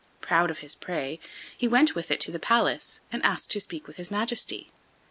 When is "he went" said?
1.55-1.93